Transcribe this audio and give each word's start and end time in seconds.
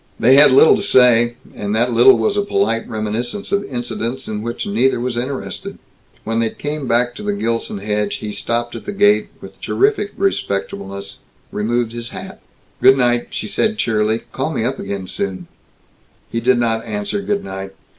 They 0.19 0.35
had 0.35 0.49
little 0.51 0.75
to 0.77 0.81
say, 0.81 1.35
and 1.53 1.75
that 1.75 1.93
little 1.93 2.17
was 2.17 2.35
a 2.35 2.41
polite 2.41 2.89
reminiscence 2.89 3.51
of 3.51 3.63
incidents 3.65 4.27
in 4.27 4.41
which 4.41 4.65
neither 4.65 4.99
was 4.99 5.15
interested. 5.15 5.77
When 6.23 6.39
they 6.39 6.49
came 6.49 6.87
back 6.87 7.13
to 7.13 7.21
the 7.21 7.33
Gilson 7.33 7.77
hedge, 7.77 8.15
he 8.15 8.31
stopped 8.31 8.75
at 8.75 8.85
the 8.85 8.93
gate, 8.93 9.27
with 9.41 9.61
terrific 9.61 10.13
respectableness 10.17 11.17
removed 11.51 11.91
his 11.93 12.09
cap. 12.09 12.41
"Good 12.81 12.97
night," 12.97 13.27
she 13.29 13.47
said 13.47 13.77
cheerily. 13.77 14.23
"Call 14.31 14.51
me 14.51 14.63
up 14.65 14.77
soon 14.77 14.91
again." 15.13 15.47
He 16.31 16.39
did 16.41 16.57
not 16.57 16.83
answer 16.83 17.21
"Good 17.21 17.43
night." 17.43 17.75